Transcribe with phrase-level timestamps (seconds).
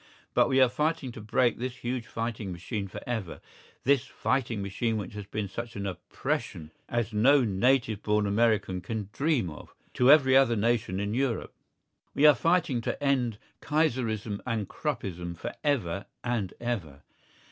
[0.33, 5.13] But we are fighting to break this huge fighting machine for ever—this fighting machine which
[5.13, 10.35] has been such an oppression as no native born American can dream of, to every
[10.35, 11.53] other nation in Europe.
[12.15, 17.03] We are fighting to end Kaiserism and Kruppism for ever and ever.